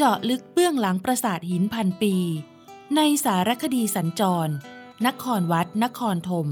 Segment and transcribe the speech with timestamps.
[0.00, 2.14] เจาะลึกเบื้องหลังปราสาทหินพันปี
[2.96, 4.48] ในสารคดีสัญจร
[5.06, 6.46] นครวัด นครธม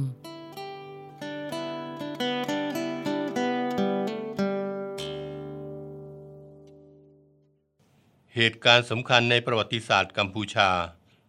[8.35, 10.71] เหตุการณ์สำคัญในประวัติศาสตร์กัมพูชา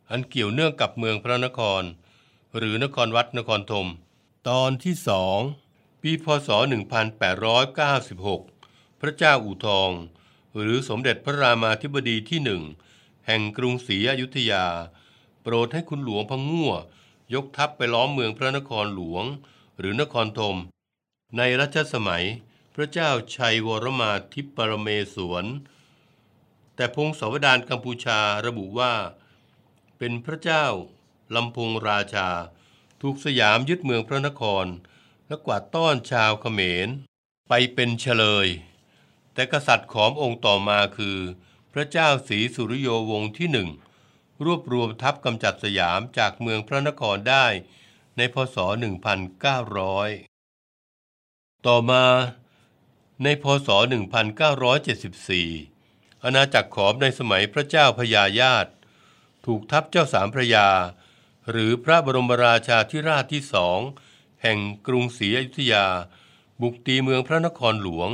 [0.09, 1.83] อันเกี่ยวเนื่องกับเมืองพระนคร
[2.57, 3.87] หรือนครวัดนครธม
[4.49, 5.39] ตอนที่สอง
[6.01, 6.49] ปีพศ
[8.15, 9.91] 1896 พระเจ้าอู่ทอง
[10.55, 12.63] หรือสมเด็จพระรามาธิบดีที่หนึ่ง
[13.27, 14.65] แห่งกรุงศรีอยุธยา
[15.41, 16.73] โปรดให้คุณหลวงพังง่ว
[17.33, 19.25] ยกทัพไปล้อมเมืองพระนครหลวง
[19.79, 20.57] หรือนครธม
[21.37, 22.25] ในรัชสมัย
[22.75, 25.45] พระเจ้าชัยวรมาธิปรเมศวร
[26.75, 28.93] แต่พงศาวดารกัมพูชาระบุว่า
[29.97, 30.65] เป็นพระเจ้า
[31.35, 32.29] ลำพงราชา
[33.01, 34.65] ถูกสยามยึดเมืองพระนคร
[35.27, 36.87] และกวาดต้อนชาวเขมร
[37.49, 38.47] ไปเป็นเฉลย
[39.37, 41.17] แต่กษัตริย์ขององค์ต่อมาคือ
[41.73, 43.69] พระเจ้าศรีสุริโยวงศ์ที่หนึ่ง
[44.45, 47.45] รวบรวมทัพกำจัดสยามจากเมืองพระนครได้
[48.17, 48.57] ในพศ
[50.27, 52.05] 1900 ต่อมา
[53.23, 53.69] ในพศ
[55.37, 58.67] 1974 อาณาจักรขอมในสมัยพระเจ้าพญายาต
[59.45, 60.69] ถูกทัพเจ้าสามพระยา
[61.49, 63.79] หรือพระบรมราชาธิราชที่สอง
[64.43, 65.85] แห่งกรุงศรีอยุธยา
[66.61, 68.11] บุกตีเมืองพระนครหลวง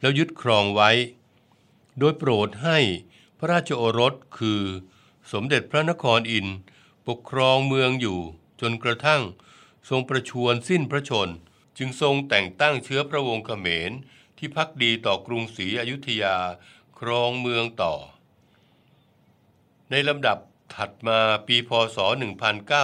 [0.00, 0.90] แล้วยึดครองไว้
[1.98, 2.78] โดยโปรดให้
[3.38, 4.62] พระราชโอรสคือ
[5.32, 6.56] สมเด็จพระนครอินทร์
[7.08, 8.20] ปกครองเมืองอยู่
[8.60, 9.22] จนกระทั่ง
[9.88, 11.28] ทรงประชวรสิ้นพระชน
[11.78, 13.90] จึงทรงแต่งตั้งเชื้อพระวงศ์เขมร
[14.38, 16.36] ที่พักดีต่อกรุงศรีอยุธยา
[16.98, 17.94] ครองเมืองต่อ
[19.90, 20.38] ในลำดับ
[20.74, 21.98] ถัดมาปีพศ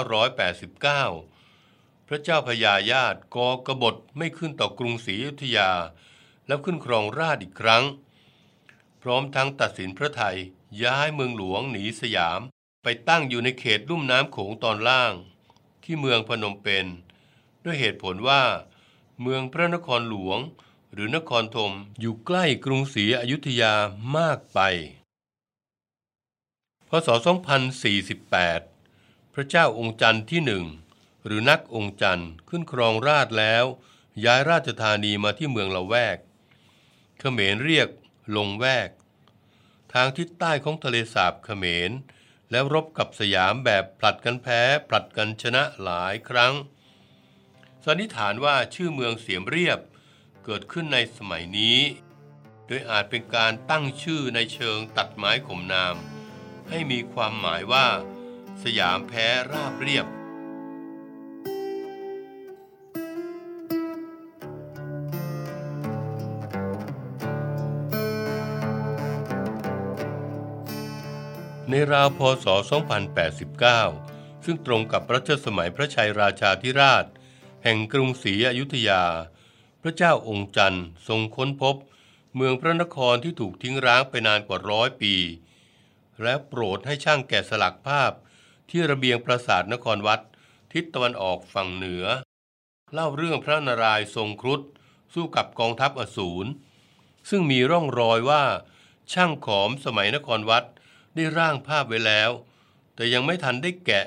[0.00, 5.70] 1989 พระเจ้าพญายาตกอกบฏไม่ขึ้นต่อกรุงศรีอยุธยา
[6.46, 7.84] แล้วขึ้นครองราชอีกครั้ง
[9.02, 10.36] พร้อมทั้งตัดสินพระไทย
[10.82, 12.40] ย้ายเมืองหลวงหนีสยาม
[12.82, 15.12] ไปตั้งอยู่ในเขตลุ่มน้ำโขงตอนล่าง
[15.84, 16.86] ที่เมืองพนมเปญ
[17.64, 18.42] ด้วยเหตุผลว่า
[19.22, 20.38] เมืองพระนครหลวง
[20.92, 23.74] หรือนครธมอยู่ใกล้กรุงศรีอยุธยา
[24.16, 24.60] มากไป
[26.88, 27.08] พศ
[28.00, 30.64] 2048 พระเจ้าองค์จันทร์ที่หนึ่ง
[31.24, 33.64] หรือนักองค์จันทร์ขึ้นครองราชแล้ว
[34.24, 36.18] ย้ายราชธานีมาที่เมืองละแวก
[37.24, 37.88] ขมรเรียก
[38.36, 38.90] ลงแวก
[39.92, 41.90] ทางทิศใต้ของทะเลสาบเขมร
[42.50, 46.54] แล้วรบกับสยามแบบผลัดกันแพ้ ผลัดกันชนะหลายครั้ง
[47.84, 49.78] สันนิษฐานว่าชื่อเมืองเสียมเรียบ
[50.44, 51.78] เกิดขึ้นในสมัยนี้
[52.66, 55.94] โดยอาจเป็นการตั้งชื่อในเชิงตัดไม้ข่มนาม
[56.68, 57.86] ให้มีความหมายว่า
[58.62, 60.06] สยามแพ้ราบเรียบ
[71.76, 72.46] ในราวพศ
[73.66, 77.04] 2089 ซึ่งตรงกับรัชสมัยพระชัยราชาธิราช
[77.64, 79.02] แห่งกรุงศรีอยุธยา
[79.82, 81.76] พระเจ้าองค์จันทร์ทรงค้นพบ
[82.34, 85.14] เมืองพระนครที่ถูกทิ้งร้างไปนานกว่าร้อยปี
[86.22, 88.12] และโปรดให้ช่างแกะสลักภาพ
[88.70, 90.20] ที่ระเบียงปราสาทนครวัด
[90.72, 92.04] ทิศตะวันออกฝั่งเหนือ
[92.92, 94.60] เล่าเรื่องพระนารายณ์ทรงครุฑ
[95.14, 96.50] สู้กับกองทัพอสูร
[97.30, 98.44] ซึ่งมีร่องรอยว่า
[99.12, 100.66] ช่างขอมสมัยนครวัด
[101.14, 102.30] ได้ร่างภาพไว้แล้ว
[102.94, 104.06] แต่ยังไม่ทันได้แกะ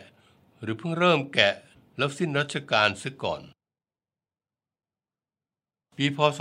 [0.62, 1.54] หรือเพิ่งเริ่มแกะ
[1.98, 3.42] แล้วสิ้นรัชกาลซะก่อน
[5.96, 6.40] ปีพศ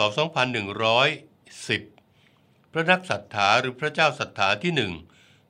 [1.57, 4.93] 2110 พระนักศรัทธาหรือพระเจ้าศรัทธาที่หนึ่ง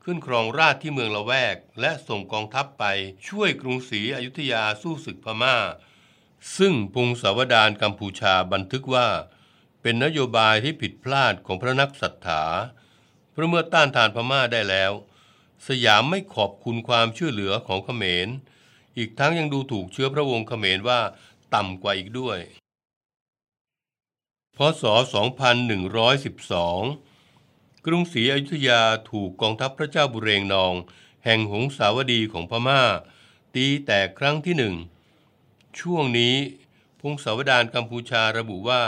[0.05, 2.85] ขึ้นครองราชที่เมืองละแวก และส่งกองทัพไป
[3.29, 5.56] ช่วยกรุงศรีอยุธยาสู้ศึกพม่า
[6.56, 9.08] ซึ่งพงศาวดารกัมพูชาบันทึกว่า
[9.82, 12.43] เป็นนโยบายที่ผิดพลาดของพระนักศรัทธา
[13.37, 14.93] เพราะเมื่อต้านทานพม่าได้แล้ว
[15.67, 18.29] สยามไม่ขอบคุณความช่วยเหลือของเขมร
[18.97, 21.00] อีกทั้งยังดูถูกเชื้อพระวงศ์เขมรว่า
[21.55, 22.38] ต่ำกว่าอีกด้วย
[24.56, 24.85] พศ
[26.55, 30.75] 2112 กรุงศรีอยุธยาถูกกองทัพพระเจ้าบุเรงนอง
[31.25, 32.82] แห่งหงสาวดีของพม่า
[33.55, 34.75] ตีแตกครั้งที่หนึ่ง
[35.81, 36.35] ช่วงนี้
[37.00, 38.82] พงศาวดารกัมพูชาระบุว่า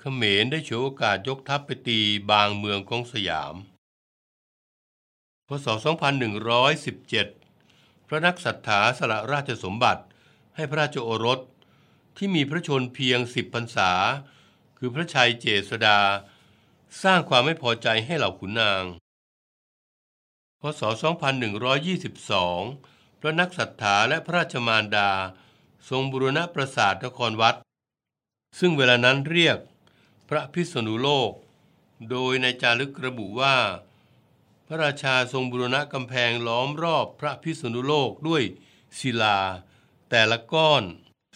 [0.00, 2.00] เขมรได้ฉวยโอกาสยกทัพไปตี
[2.30, 3.54] บางเมืองของสยาม
[5.52, 5.68] พศ
[6.46, 10.02] 2117 พระนักศรัทธาสละราชสมบัติ
[10.56, 11.40] ให้พระราชโอรส
[12.16, 13.92] ที่มีพระชนเพียงสิบพรรษา
[14.78, 15.98] คือพระชัยเจษดา
[17.02, 18.84] สร้างความไม่พอใจให้เหล่าขุนนาง
[20.60, 20.82] พศ
[21.62, 25.10] 2122 พระนักศรัทธาและพระราชมารดา
[25.88, 27.56] ทรงบุรณะปราสาทนครวัด
[28.58, 29.58] ซึ่งเวลานั้นเรียก
[30.28, 31.32] พระพิษณุโลก
[32.10, 33.56] โดยในจารึกระบุว่า
[34.70, 38.42] ระราชาทรงบุรณะกำแพงล้อมรอบพระพิษณุโลกด้วย
[38.98, 39.38] ศิลา
[40.10, 40.82] แต่ละก้อน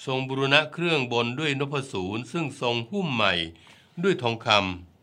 [0.06, 3.34] ทรงบุรณะเครื่องบนด้วยนพสูรซึ่งทรงหุ้มใหม่
[4.02, 4.48] ด้วยทองค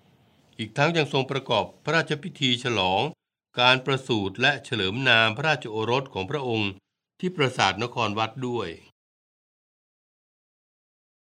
[0.02, 3.02] ำอีกทั้งยังทรงประกอบพระราชพิธีฉลอง
[3.60, 6.72] การประสูติและเฉลิมนามพระราชโอรสของพระองค์
[7.20, 8.70] ที่ปราสาทนครวัดด้วย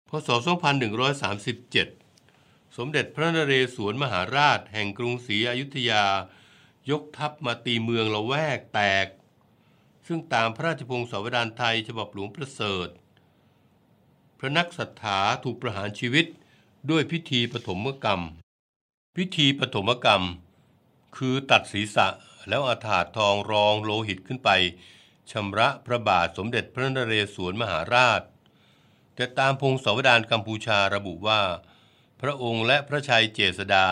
[0.09, 0.29] พศ
[1.91, 6.03] 2137 สมเด็จพระนเรศวรมหาราชแห่งกรุงศรีอยุธยา
[6.89, 9.07] ยกทัพมาตีเมืองละแวกแตก
[10.07, 12.89] ซึ่งตามพระราชพงศาวดารไทยฉบับหลวงประเสริฐ
[14.39, 16.25] พระนักศรัทธาถูกประหารชีวิต
[16.89, 18.21] ด้วยพิธีปฐมกรรม
[19.15, 20.23] พิธีปฐมกรรม
[21.17, 22.07] คือตัดศีรษะ
[22.49, 24.49] แล้วอาถาดทองรองโลหิตขึ้นไป
[25.31, 28.21] ชำระพระบาทสมเด็จพระนเรศวรมหาราช
[29.15, 31.41] แต่ตามพงศาวดารกัมพูชาระบุว่า
[32.21, 33.85] พระองค์และพระชัยเจษดา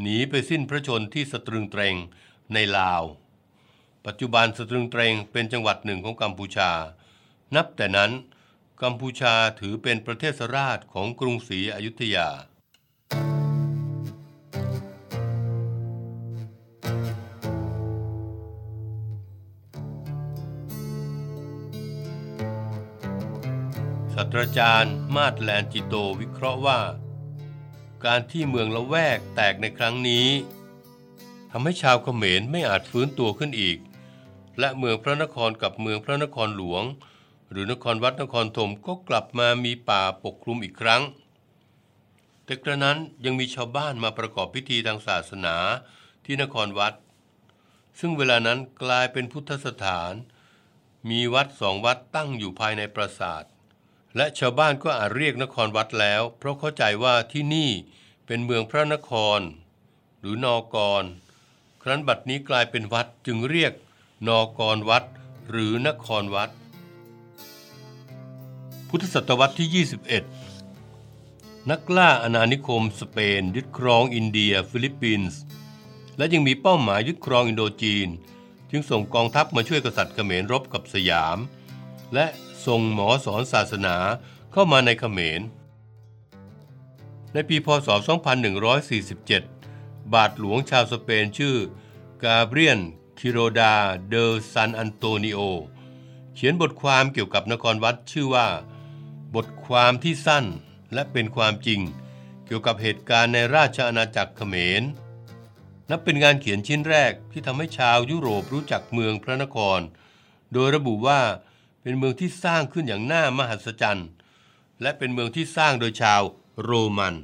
[0.00, 1.96] หนีไปสิ้นพระชนที่สตรึงเตรง
[2.52, 3.02] ในลาว
[4.06, 6.70] ปัจจุบันสตรึงเตรงเป็นจังหวัดหนึ่งของกัมพูชา
[7.54, 8.12] นับแต่นั้น
[8.82, 12.28] กัมพูชาถือเป็นประเทศราชของกรุงศรีอยุธยา
[24.12, 26.80] ศาสตราจารย์มาดแลนจิโตวิเคราะห์ว่า
[28.06, 30.28] การที่เมืองละแวกแตกในครั้งนี้
[31.50, 33.78] ทำให้ชาวเขมรไม่อาจฟื้นตัวขึ้นอีก
[34.58, 36.84] และเมืองพระนครกับเมืองพระนครหลวง
[37.50, 41.02] หรือนครวัดนครธมก็กลับมามีป่าปกคลุมอีกครั้ง
[42.44, 45.56] แต่กระนั้นยังมีชาวบ้านมาประกอบพิธีทางศาสนา
[46.24, 46.94] ที่นครวัด
[47.98, 50.12] ซึ่งเวลานั้นกลายเป็นพุทธสถาน
[51.10, 53.44] มีวัดสองวัดตั้งอยู่ภายในปราสาท
[54.16, 57.70] และชาวบ้านก็อาจเรียกนครวัดแล้ว เพราะเข้าใจว่าที่นี่
[58.26, 59.40] เป็นเมืองพระนคร
[60.20, 61.04] หรือนอกร
[61.82, 63.72] ครั้นบัดนี้กลายเป็นวัดจึงเรียก
[64.28, 65.04] นอกรวัด
[65.50, 66.50] หรือนครวัด
[68.88, 69.86] พุทธศตวรรษที่
[70.62, 75.40] 21 นักล่าอาณานิคมสเปน ยึดครองอินเดีย ฟิลิปปินส์
[76.16, 78.08] และยังมีเป้าหมายยึดครองอินโดจีน
[78.70, 81.38] จึงส่งกองทัพมาช่วยกษัตริย์เขมรรบกับสยาม
[82.14, 82.26] และ
[82.66, 83.96] ส่งหมอสอนศาสนา
[84.52, 85.40] เข้ามาในเขมร
[87.32, 87.88] ในปีพศ
[89.14, 91.56] 2147 บาทหลวงชาวสเปนชื่อ
[92.22, 92.80] กาเบรียล
[93.18, 93.74] กิโรกา
[94.08, 95.40] เดอซันอันโตนิโอ
[96.34, 98.48] เขียนบทความเกี่ยวกับนครวัดชื่อว่า
[99.34, 100.44] บทความที่สั้น
[100.94, 101.80] และเป็นความจริง
[102.46, 104.82] เกี่ยวกับเหตุการณ์ในราชอาณาจักรเขมร
[105.90, 109.80] นับเป็นงานเขียนชิ้นแรกที่ทำให้ชาวยุโรปรู้จักเมืองพระนคร
[110.52, 111.20] โดยระบุว่า
[111.82, 114.08] เป็นเมืองที่สร้างขึ้นอย่างน่ามหัศจรรย์
[114.82, 116.22] และเป็นเมืองที่สร้างโดยชาว
[116.62, 117.14] โรมัน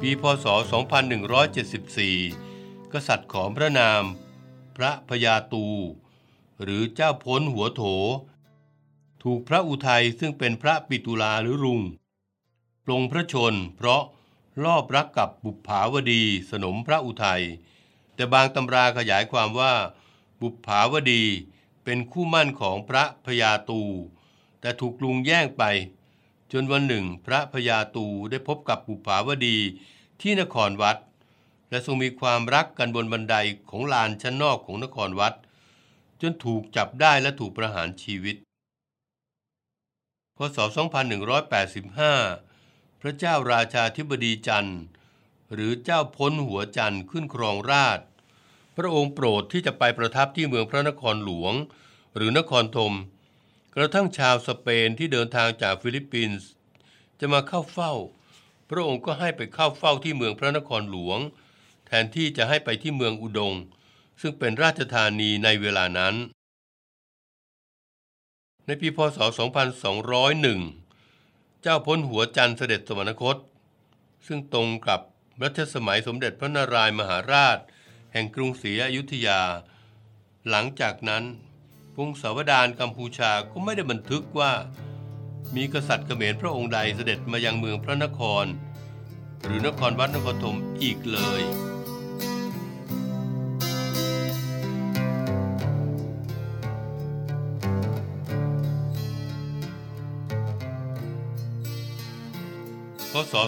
[0.00, 0.46] ปีพศ
[2.10, 4.02] 2174 กษัตริย์ของพระนาม
[4.76, 5.66] พระพญาตู
[6.62, 7.82] หรือเจ้าพ้นหัวโถ
[9.22, 11.80] ถูกพระอุทัยซึ่งเป็นพระปิตุลาหรือรุง
[12.84, 14.02] ปลงพระชนเพราะ
[14.62, 17.42] รอบรักกับบุปผาวดี สนมพระอุทัย
[18.14, 19.74] แต่บางตำราขยายความว่า
[20.42, 21.24] บุปผาวดี
[21.84, 23.82] เป็นคู่มั่นของพระพญาตู
[24.60, 25.64] แต่ถูกลุงแย่งไป
[26.52, 29.58] จนวันหนึ่งพระพญาตูได้พบกับบุปผาวดี
[30.20, 30.96] ที่นครวัด
[31.70, 33.36] และทรงมีความรักกันบนบันได
[33.70, 35.34] ของลานชั้นนอกของนครวัด
[36.20, 38.36] จนถูกจับได้และถูกประหารชีวิต
[40.36, 42.53] พศ 2185
[43.06, 44.80] พระเจ้าราชาธิบดีจันทร์
[45.52, 48.00] หรือเจ้าพ้นหัวจันทร์ขึ้นครองราชย์
[48.76, 51.54] พระองค์โปรดที่จะไปประทับที่เมืองพระนครหลวง
[52.16, 52.92] หรือนครธม
[53.74, 56.48] กระทั่งชาวสเปนที่เดินทางจากฟิลิปปินส์
[57.20, 57.92] จะมาเข้าเฝ้า
[58.70, 61.18] พระองค์ก็ให้ไปเข้าเฝ้าที่เมืองพระนครหลวง
[61.86, 63.54] แทนที่จะให้ไปที่เมืองอุดง
[64.20, 66.14] ซึ่งเป็นราชธานีในเวลานั้น
[68.66, 70.83] ในปีพศ 2201
[71.66, 73.36] เจ้าพ้นหัวจันทร์เสด็จสวรรคต
[74.26, 75.00] ซึ่งตรงกับ
[75.42, 77.58] รัชสมัยสมเด็จพระนารายมหาราช
[78.12, 79.40] แห่งกรุงศรีอยุธยา
[80.48, 81.24] หลังจากนั้น
[81.98, 84.52] วงศาวดารกัมพูชาก็ไม่ได้บันทึกว่า
[85.56, 88.44] มีกษัตริย์เขมรพระองค์ใดเสด็จมายังเมืองพระนคร
[89.44, 91.42] หรือนครวัดนครธมอีกเลย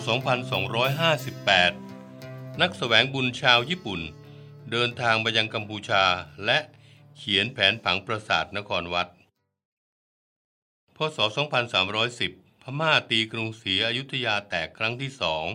[0.04, 4.00] 2258 นักแสวงบุญชาวญี่ปุ่น
[4.70, 6.04] เดินทางมายังกัมพูชา
[6.44, 6.58] และ
[7.16, 9.08] เขียนแผนผังปราสาทนครวัด
[10.96, 11.18] พศ
[11.90, 15.46] 2310 พม่าตีกรุงศรีอยุธยาแตกครั้งที่สอง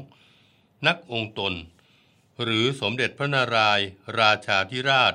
[0.88, 1.54] นักองค์ตน
[2.44, 3.88] หรือสมเด็จพระนารายณ์
[4.20, 5.14] ราชาธิราช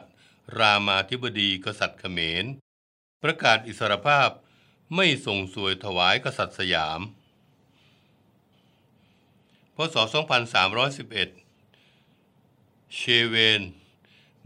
[0.59, 2.45] รามาธิบดีกษัตริย์เขมร
[3.23, 4.30] ประกาศอิสรภาพ
[4.95, 7.00] ไม่ส่งสวยถวายกษัตริย์สยาม
[9.78, 9.97] พศ
[10.83, 13.62] 2311 เชเวน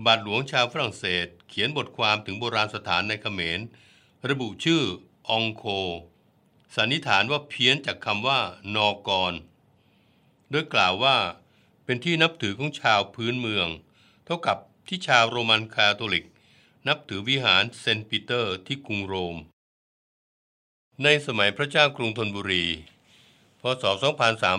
[0.05, 3.61] บาทหลวงชาวฝรั่งเศส เขียนบทความถึงโบราณสถานในเขมร
[4.29, 4.83] ระบุชื่อ
[5.31, 5.65] องโค
[6.77, 8.41] สันนิษฐานว่าเพี้ยนจากคำว่า
[8.77, 9.33] นอกร
[10.51, 11.17] โดยกล่าวว่า
[11.85, 13.69] เป็นที่นับถือของชาวพื้นเมือง
[14.25, 14.59] เท่ากับ
[14.89, 16.27] ที่ชาวโรมันคาทอลิก
[16.89, 19.37] นับถือวิหารเซนต์ปีเตอร์ที่กรุงโรม
[21.03, 22.67] ในสมัยพระเจ้ากรุงธนบุรี
[23.63, 23.85] พศ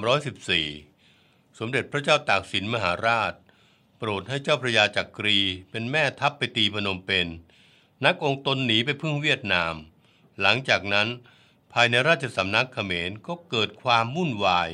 [0.02, 3.34] 2314 สมเด็จพระเจ้าตากสินมหาราช
[3.98, 5.40] โปรดให้เจ้าพระยาจักรี
[5.72, 7.28] เป็นแม่ทัพไปตีพนมเปญ
[8.06, 9.74] นักองค์ตนหนีไปพึ่งเวียดนาม
[10.42, 11.08] หลังจากนั้น
[11.74, 14.70] ภายในราชสำนักเขมรก็เกิดความวุ่นวาย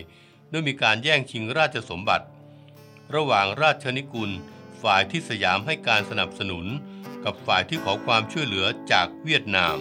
[0.51, 2.27] ด้วยมีการแย่งชิงราชสมบัติ
[3.15, 4.31] ระหว่างราชนิกุล
[4.81, 6.65] ฝ่ายที่สยามให้การสนับสนุน
[7.23, 9.77] กับฝ่ายที่ขอความช่วยเหลือจากเวียดนาม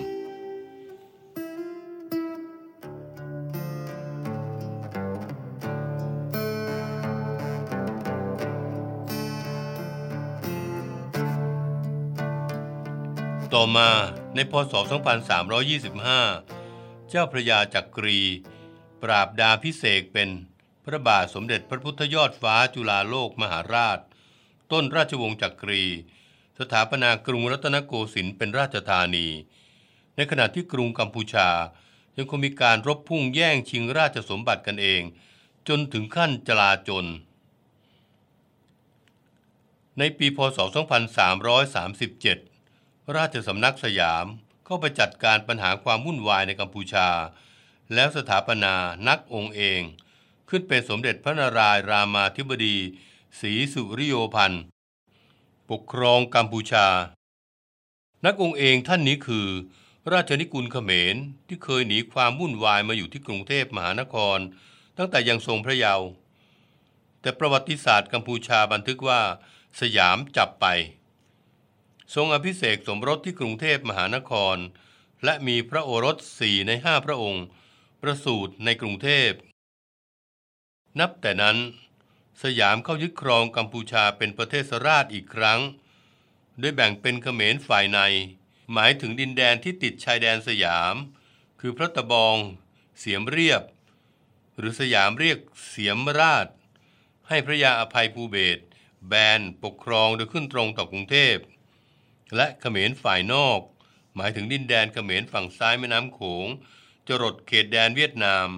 [13.77, 13.91] มา
[14.35, 14.75] ในพศ
[15.51, 18.21] 2325 เจ้าพระยาจักรี
[19.03, 20.29] ปราบดาพิเศษเป็น
[20.85, 23.99] พระบาทสมเด็จพระพุทธยอดฟ้าจุฬาโลกมหาราช
[24.73, 25.85] ต้นราชวงศ์จักรี
[26.59, 29.27] สถาปนากรุงรัตนโกสินทร์เป็นราชธานี
[30.17, 31.49] ในขณะที่กรุงกัมพูชา
[32.17, 35.03] ยังคงมีการรบพุ่งแย่งชิงราชสมบัติกันเอง
[35.69, 37.07] จนถึงขั้นจลาจล
[39.99, 42.56] ในปีพศ 2337
[43.15, 44.27] ราชสำนักสยาม
[44.65, 47.09] เข้าไปจัดการปัญหาความวุ่นวายในกัมพูชา
[47.95, 48.75] แล้วสถาปนา
[49.09, 49.81] นักองค์เอง
[50.49, 52.77] ขึ้นเป็นสมเด็จพระนารายณ์รามาธิบดี
[53.41, 54.63] ศรีสุริโยพันธ์
[55.71, 56.87] ปกครองกัมพูชา
[58.27, 59.49] นักองค์เองท่านนี้คือ
[60.13, 64.39] ราชนิกุลเขมรที่เคยหนีความวุ่นวายมาอยู่ที่กรุงเทพมหานคร
[64.99, 66.07] ตั้งแต่ยังทรงพระเยาว์
[67.21, 69.21] แต่ประวัติศาสตร์กัมพูชาบันทึกว่า
[69.81, 70.67] สยามจับไป
[72.15, 74.57] ทรงอภิเษกสมรสที่กรุงเทพมหานคร
[75.25, 77.45] และมีพระโอรสสี่ในห้าพระองค์
[78.03, 79.31] ประสูติในกรุงเทพ
[80.99, 81.59] นับแต่นั้น
[82.43, 85.61] สยามเข้ายึดครองกัมพูชาเป็นประเทศราชอีกครั้ง
[86.59, 87.99] โดยแบ่งเป็นเขมรฝ่ายใน
[88.73, 90.95] หมายถึงดินแดนที่ติดชายแดนสยาม
[91.61, 92.37] คือพระตะบอง
[92.99, 93.63] เสียมเรียบ
[94.59, 96.47] หรือสยามเรียกเสียมราช
[97.29, 98.59] ให้พระยาอภัยภูเบศ
[99.09, 101.37] แบนปกครองโดยขึ้นตรงต่อกรุงเทพ
[102.35, 103.61] และเขมรฝ่ายนอก
[104.17, 106.47] หมายถึงดินแดนเขมรฝั่งซ้ายแม่น้ำโขง
[107.09, 108.49] จรดเขตแดนเวียดนาม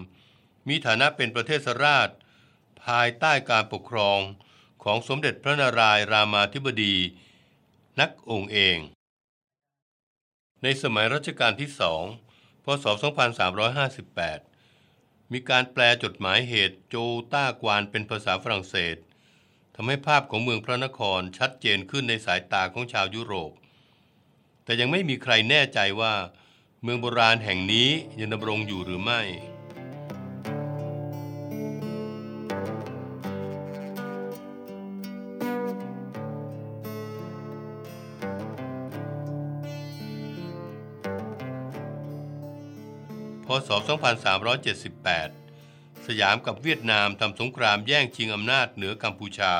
[0.68, 2.08] มีฐานะเป็นประเทศราช
[2.84, 4.20] ภายใต้การปกครอง
[4.84, 6.96] ของสมเด็จพระนารายณ์รามาธิบดี
[8.00, 8.78] นักองค์เอง
[10.62, 12.04] ในสมัยรัชกาลที่สอง
[12.64, 12.86] พศ
[14.48, 16.96] 2358 มีการแปลจดหมายเหตุโจ
[17.32, 18.96] ต้ากวานเป็นภาษาฝรั่งเศส
[19.80, 23.52] ทำให้ภาพของเมืองพระนครชัดเจนขึ้นในสายตาของชาวยุโรป
[24.64, 26.14] แต่ยังไม่มีใครแน่ใจว่า
[26.82, 27.88] เมืองโบราณแห่งนี้
[28.20, 29.20] ยังดำรงอยู่หรือไม่
[43.46, 43.70] พศ
[45.38, 45.47] 2378
[46.08, 49.54] สยามกับเวียดนามทำสงครามแย่งชิงอำนาจเหนือกัมพูชา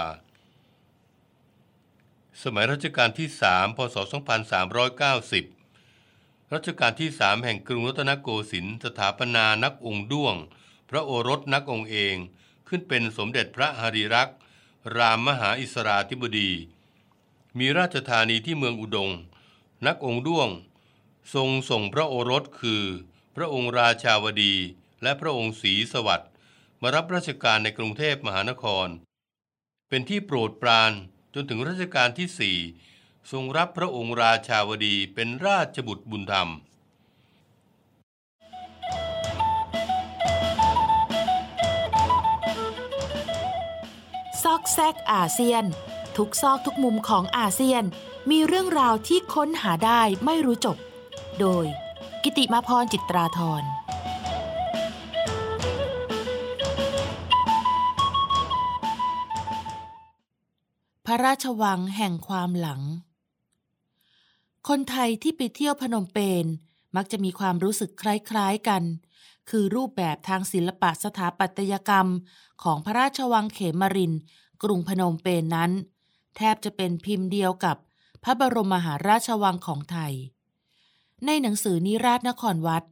[2.42, 3.96] สมัยรัชกาลที่ 3 พศ
[5.64, 10.34] 2390 รัชกาลที่ 3 แห่งกรุงรัตนโกสินทร์สถาปนานักองค์ด้วง
[10.90, 12.16] พระโอรสนักองค์เอง
[12.68, 14.36] ขึ้นเป็นสมเด็จพระหริรักษ์
[14.96, 16.50] รามมหาอิสราธิบดี
[17.58, 19.10] มีราชธานีที่เมืองอุดง
[19.86, 20.48] นักองค์ด้วง
[21.34, 22.82] ทรงส่งพระโอรสคือ
[23.36, 24.54] พระองค์ราชาวดี
[25.02, 26.30] และพระองค์ศรีสวัสดิ์
[26.82, 28.88] มารับราชการในกรุงเทพมหานคร
[29.88, 30.92] เป็นที่โปรดปราน
[31.34, 32.58] จนถึงรัชกาลที่สี่
[33.32, 36.48] ทรงรับพระองค์ราชาวดีเป็นราชบุตรบุญธรรม
[44.42, 45.64] ซอกแซกอาเซียน
[46.16, 47.84] ทุกซอกทุกมุมของอาเซียน
[48.30, 50.76] มีเรื่องราวที่ค้นหาได้ไม่รู้จบ
[51.40, 51.66] โดย
[52.22, 53.64] กิติมาพรจิตราธร
[61.10, 62.82] พระราชวังแห่งความหลัง
[64.68, 66.46] คนไทยที่ไปเที่ยวพนมเปญ
[66.96, 68.82] มักจะมีความรู้สึกคล้ายๆกัน
[69.50, 72.08] คือรูปแบบทางศิลปะสถาปัตยกรรม
[72.62, 74.12] ของพระราชวังเขมริน
[74.62, 75.70] กรุงพนมเปญนนั้น
[76.36, 77.76] แทบจะเป็นพิมพ์เดียวกับ
[78.24, 80.12] พระบรมมหาราชวังของไทย
[81.26, 82.84] ในหนังสือนิราชนครวัด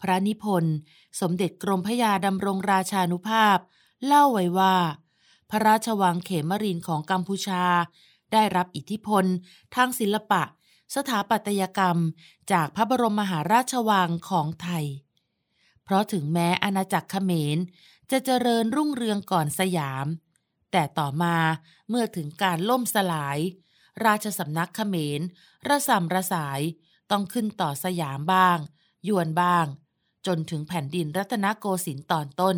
[0.00, 0.74] พระนิพนธ์
[1.20, 3.58] สมเด็จกรมพระยาดำรงราชานุภาพ
[4.06, 4.76] เล่าไว้ว่า
[5.54, 7.64] ระราชวังเขมรินของกัมพูชา
[8.32, 9.24] ได้รับอิทธิพล
[9.74, 10.42] ทางศิลปะ
[10.94, 11.98] สถาปัตยกรรม
[12.52, 14.86] จากพระบรมมหาราชวังของไทย
[15.82, 17.58] เพราะถึงแม้อาณาจักรเขมร
[18.10, 20.06] จะเจริญรุ่งเรืองก่อนสยาม
[20.72, 21.36] แต่ต่อมา
[21.88, 23.38] เมื่อถึงการล่มสลาย
[24.04, 25.20] ราชสำนักเขมร
[25.68, 26.60] ระสำระสาย
[27.10, 28.58] ต้องขึ้นต่อสยามบ้าง
[29.08, 29.66] ยวนบ้าง
[30.26, 32.56] จนถึงแผ่นดินรัตนโกสินทร์ตอนต้น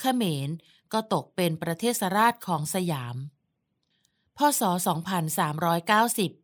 [0.00, 0.48] เขมร
[0.92, 3.16] ก็ตกเป็นประเทศราชของสยาม
[4.36, 4.62] พศ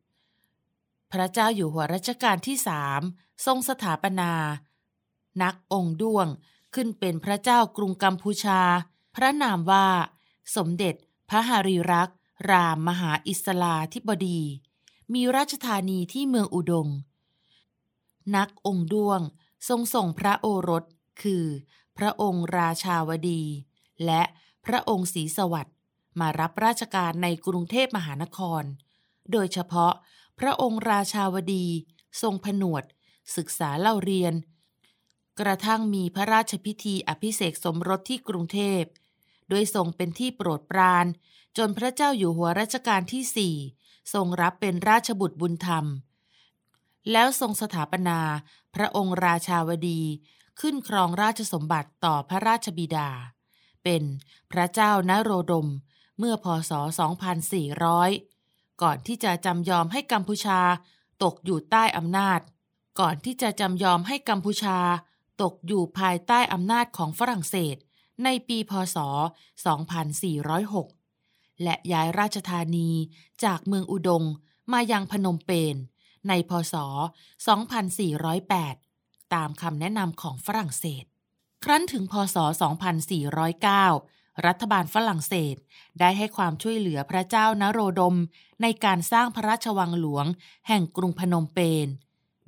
[0.04, 3.00] 2390 พระเจ้าอยู่หัวรัชกาลที่สาม
[3.46, 4.32] ทรงสถาปนา
[5.42, 6.26] นักองค์ด้วง
[6.74, 8.60] ขึ้นเป็นพระเจ้ากรุงกัมพูชา
[9.14, 9.86] พระนามว่า
[10.56, 10.94] สมเด็จ
[11.28, 12.16] พระหารีรักษ์
[12.50, 14.40] รามมหาอิสลาธิบดี
[15.14, 16.88] มีราชธานีที่เมืองอุดง
[18.36, 19.20] นักองค์ด้วง
[19.68, 20.84] ทรงส่งพระโอรส
[21.22, 21.44] คือ
[21.98, 23.42] พระองค์ราชาวดี
[24.06, 24.22] และ
[24.66, 25.76] พระองค์ศรีสวัสดิ์
[26.20, 28.62] มารับราชการในกรุงเทพมหานคร
[29.32, 29.92] โดยเฉพาะ
[30.40, 31.66] พระองค์ราชาวดี
[32.22, 32.84] ทรงผนวด
[33.36, 34.34] ศึกษาเล่าเรียน
[35.40, 38.82] กระทั่งมีพระราชพิธีอภิเษกสมรสที่กรุงเทพ
[39.48, 41.06] โดยทรงเป็นที่โปรดปราน
[41.58, 43.54] จนพระเจ้าอยู่หัวรัชกาลที่สี่
[44.14, 45.86] ทรงรับเป็นราชบุตรบุญธรรม
[47.12, 48.20] แล้วทรงสถาปนา
[48.74, 50.00] พระองค์ราชาวดี
[50.60, 53.08] ขึ้นครองราชสมบัติต่อพระราชบิดา
[53.84, 54.02] เป็น
[54.52, 55.68] พระเจ้านโรดม
[56.18, 56.72] เมื่อพศ
[57.56, 60.60] 2400 ก่อนที่จะจำยอมให้กัมพูชา
[61.22, 62.40] ตกอยู่ใต้อำนาจ
[63.00, 64.78] ก่อนที่จะจำยอมให้กัมพูชา
[65.42, 67.76] ตกอยู่ภายใต้อำนาจของฝรั่งเศส
[68.24, 68.96] ในปีพศ
[70.30, 72.90] 2406 และย้ายราชธานี
[73.44, 74.24] จากเมืองอุดง
[74.72, 75.76] มายังพนมเปญ
[76.28, 76.74] ในพศ
[77.94, 81.04] 2408 ตามคำแนะนำของฝรั่งเศส
[81.64, 82.36] ครั้นถึงพศ
[83.20, 85.56] 2409 รัฐบาลฝรั่งเศส
[86.00, 88.16] ได้ให้ความช่วยเหลือพระเจ้านโรดม
[88.62, 90.26] ในการสร้างพระราชวังหลวง
[90.68, 91.88] แห่งกรุงพนมเปญ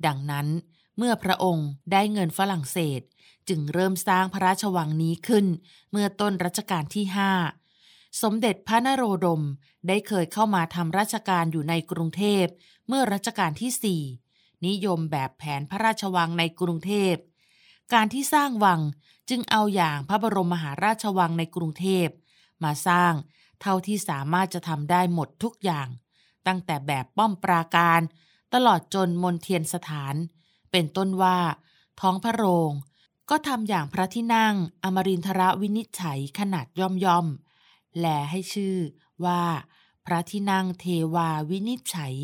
[0.05, 0.47] ดังนั้น
[0.97, 3.01] เมื่อพระองค์ได้เงินฝรั่งเศส
[3.49, 5.45] จึงเริ่มสร้างพระราชวังนี้ขึ้น
[5.91, 7.05] เมื่อต้นรัชกาลที่
[7.63, 9.43] 5สมเด็จพระนโรดม
[9.87, 12.45] ได้เคยเข้ามาทำราชการอยู่ในกรุงเทพ
[12.87, 17.15] เมื่อรัชกาลที่4นิยมแบบแผนพระราชวังในกรุงเทพ
[17.93, 18.81] การที่สร้างวัง
[19.29, 22.07] จึงเอาอย่างพระบรมมหาราชวังในกรุงเทพ
[22.63, 23.13] มาสร้าง
[23.61, 25.87] เท่าที่สามารถจะทำได้หมดทุกอย่าง
[26.47, 28.01] ตั้งแต่แบบป้อมปราการ
[28.53, 30.15] ตลอดจนมนเทียนสถาน
[30.71, 31.39] เป็นต้นว่า
[32.01, 32.71] ท้องพระโรง
[33.29, 37.27] ก็ทำอย่างพระที่นั่งอมรินทรวินิจฉัยขนาดย่อมย่อม
[37.97, 38.77] แลให้ชื่อ
[39.25, 39.43] ว่า
[40.05, 42.15] พระที่นั่งเทวาวินิจฉัย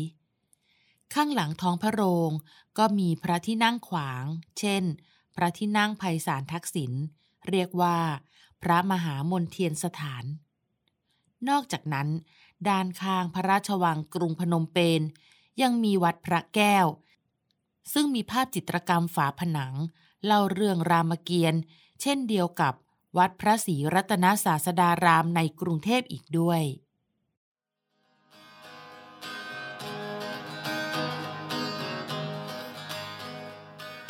[1.14, 2.30] ข้างหลังท้องพระโรง
[2.78, 4.24] ก็มีพระที่นั่งขวาง
[4.58, 4.84] เช่น
[5.36, 6.92] พระที่นั่งไพศาลทักษิณ
[7.48, 7.98] เรียกว่า
[8.62, 10.24] พระมหามนเทียนสถาน
[11.48, 12.08] นอกจากนั้น
[12.68, 15.02] ด้านข้างพระราชวังกรุงพนมเปญ
[15.62, 16.86] ยังมีวัดพระแก้ว
[17.92, 19.72] ซึ่งมีภาพจิตรกรรมฝาผนัง
[20.24, 21.62] เล่าเรื่องรามเกียรติ์
[22.00, 22.74] เช่นเดียวกับ
[23.18, 26.62] วัดพระศรีรัตนศาสดารามในกรุงเทพอีกด้วย